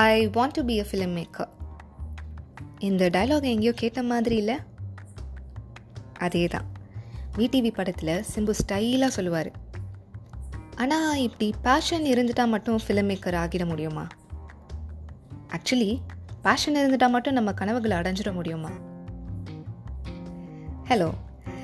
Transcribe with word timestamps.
I 0.00 0.28
want 0.28 0.54
to 0.56 0.64
be 0.64 0.80
a 0.80 0.84
filmmaker 1.18 1.50
இந்த 2.78 3.08
dialogue 3.08 3.50
எங்கேயோ 3.52 3.72
கேட்ட 3.72 4.02
மாதிரி 4.02 4.36
இல்லை. 4.36 4.56
அதே 6.18 6.46
தான் 6.46 6.66
விடிவி 7.36 7.74
படத்தில் 7.74 8.24
சிம்பு 8.34 8.52
ஸ்டைலாக 8.58 9.06
சொல்லுவார். 9.06 9.50
ஆனால் 10.76 11.18
இப்படி 11.18 11.54
பேஷன் 11.62 12.04
இருந்துட்டால் 12.04 12.48
மட்டும் 12.48 12.76
ஃபிலிம் 12.76 13.10
மேக்கர் 13.10 13.38
ஆகிட 13.42 13.66
முடியுமா? 13.66 14.06
ஆக்சுவலி 15.48 15.98
பேஷன் 16.42 16.76
இருந்துட்டால் 16.76 17.14
மட்டும் 17.16 17.32
நம்ம 17.32 17.52
கனவுகளை 17.52 17.96
அடைஞ்சிட 17.96 18.32
முடியுமா? 18.32 18.72
ஹலோ 20.88 21.08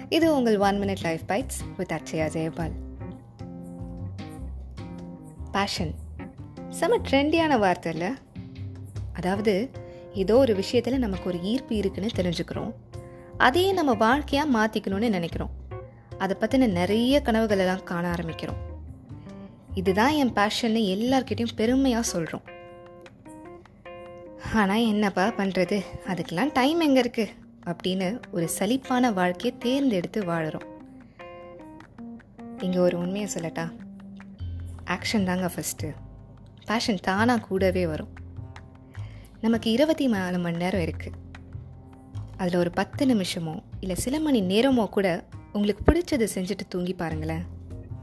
இது 0.09 0.37
உங்கள் 0.37 0.59
one 0.59 0.81
minute 0.81 1.05
life 1.09 1.27
bites 1.29 1.61
with 1.77 1.91
Akshaya 1.91 2.29
Jayapal 2.37 2.73
passion 5.51 5.95
செம 6.79 6.99
ட்ரெண்டியான 7.09 7.59
வார்த்தை 7.59 7.91
இல்லை 7.93 8.11
அதாவது 9.13 9.55
ஏதோ 10.23 10.35
ஒரு 10.37 10.55
விஷயத்தில் 10.55 11.03
நமக்கு 11.05 11.27
ஒரு 11.31 11.39
ஈர்ப்பு 11.51 11.75
இருக்குன்னு 11.77 12.17
தெரிஞ்சுக்கிறோம். 12.19 12.73
அதையே 13.37 13.71
நம்ம 13.73 13.93
வாழ்க்கையாக 14.05 14.53
மாற்றிக்கணும்னு 14.57 15.09
நினைக்கிறோம். 15.09 15.53
அதை 16.23 16.35
பற்றின 16.41 16.69
நிறைய 16.81 17.23
கனவுகளெல்லாம் 17.25 17.87
காண 17.91 18.05
ஆரம்பிக்கிறோம். 18.15 18.61
இதுதான் 19.75 20.17
என் 20.23 20.35
பேஷன்னு 20.39 20.81
எல்லார்கிட்டையும் 20.95 21.57
பெருமையாக 21.61 22.11
சொல்கிறோம் 22.13 22.47
ஆனால் 24.61 24.89
என்னப்பா 24.93 25.25
பண்ணுறது 25.39 25.77
அதுக்கெல்லாம் 26.13 26.53
டைம் 26.53 26.81
எங்கே 26.81 27.03
இருக்குது 27.03 27.35
அப்படின்னு 27.71 28.09
ஒரு 28.31 28.47
சலிப்பான 28.59 29.13
வாழ்க்கையை 29.13 29.53
தேர்ந்தெடுத்து 29.59 30.21
வாழுறோம். 30.31 30.67
இங்கே 32.61 32.79
ஒரு 32.79 32.97
உண்மையை 32.99 33.29
சொல்லட்டா? 33.35 33.67
ஆக்ஷன் 34.97 35.29
தாங்க 35.31 35.51
ஃபஸ்ட்டு 35.55 35.91
பேஷன் 36.65 36.99
தானாக 37.03 37.47
கூடவே 37.47 37.87
வரும். 37.87 38.09
நமக்கு 39.41 39.71
இருபத்தி 39.71 40.07
நாலு 40.07 40.39
மணி 40.39 40.57
நேரம் 40.57 40.81
இருக்குது 40.81 41.19
அதில் 42.37 42.59
ஒரு 42.59 42.71
பத்து 42.71 43.07
நிமிஷமோ 43.07 43.63
இல்லை 43.81 43.97
சில 43.97 44.21
மணி 44.21 44.43
நேரமோ 44.43 44.89
கூட 44.89 45.25
உங்களுக்கு 45.53 45.93
பிடிச்சதை 45.93 46.29
செஞ்சுட்டு 46.35 46.67
தூங்கி 46.69 46.95
பாருங்களேன். 46.95 47.43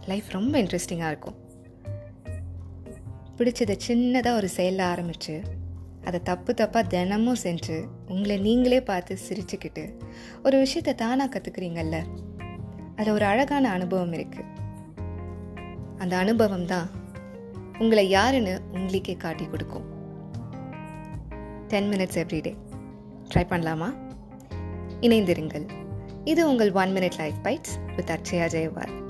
லைஃப் 0.05 0.27
ரொம்ப 0.29 0.61
இன்ட்ரெஸ்டிங்காக 0.61 1.07
இருக்கும். 1.07 1.47
பிடிச்சதை 3.38 3.79
சின்னதாக 3.88 4.35
ஒரு 4.35 4.47
செயலில் 4.47 4.79
ஆரம்பித்து 4.79 5.41
அதை 6.03 6.19
தப்பு 6.23 6.53
தப்பாக 6.53 6.88
தினமும் 6.88 7.35
செஞ்சு 7.44 7.88
உங்களை 8.07 8.38
நீங்களே 8.38 8.81
பார்த்து 8.81 9.17
சிரிச்சுக்கிட்டு 9.29 9.97
ஒரு 10.44 10.57
விஷயத்தை 10.57 10.95
தானாக 10.95 11.39
கற்றுக்குறீங்கல்ல 11.39 12.05
அதில் 12.95 13.13
ஒரு 13.13 13.25
அழகான 13.25 13.69
அனுபவம் 13.69 14.13
இருக்குது 14.13 14.57
அந்த 15.97 16.17
அனுபவம் 16.17 16.66
தான் 16.66 16.89
உங்களை 17.80 18.09
யாருன்னு 18.09 18.61
உங்களுக்கே 18.72 19.16
காட்டி 19.16 19.45
கொடுக்கும். 19.45 19.83
டென் 21.67 21.91
மினிட்ஸ் 21.91 22.17
எவ்ரிடே 22.17 22.55
ட்ரை 23.33 23.38
பண்ணலாமா? 23.38 23.94
இணைந்திருங்கள். 25.02 25.69
இது 26.23 26.50
உங்கள் 26.50 26.72
one 26.72 26.89
minute 26.89 27.17
life 27.17 27.35
bites 27.44 27.95
with 27.95 28.09
Akshaya 28.09 28.47
ஜெயவார் 28.55 29.08